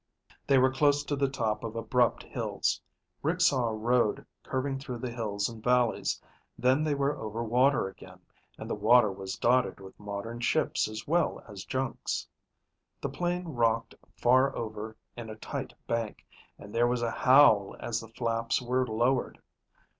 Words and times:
They 0.47 0.57
were 0.57 0.71
close 0.73 1.03
to 1.03 1.15
the 1.15 1.29
top 1.29 1.63
of 1.63 1.75
abrupt 1.75 2.23
hills. 2.23 2.81
Rick 3.21 3.39
saw 3.39 3.67
a 3.67 3.75
road 3.75 4.25
curving 4.41 4.79
through 4.79 4.97
the 4.97 5.11
hills 5.11 5.47
and 5.47 5.63
valleys, 5.63 6.19
then 6.57 6.83
they 6.83 6.95
were 6.95 7.21
over 7.21 7.43
water 7.43 7.87
again, 7.87 8.19
and 8.57 8.67
the 8.67 8.73
water 8.73 9.11
was 9.11 9.35
dotted 9.35 9.79
with 9.79 9.99
modern 9.99 10.39
ships 10.39 10.87
as 10.87 11.05
well 11.07 11.43
as 11.47 11.65
junks. 11.65 12.27
The 12.99 13.09
plane 13.09 13.49
rocked 13.49 13.93
far 14.17 14.55
over 14.55 14.97
in 15.15 15.29
a 15.29 15.35
tight 15.35 15.71
bank, 15.85 16.25
and 16.57 16.73
there 16.73 16.87
was 16.87 17.03
a 17.03 17.11
howl 17.11 17.75
as 17.79 18.01
the 18.01 18.07
flaps 18.09 18.59
were 18.59 18.87
lowered. 18.87 19.39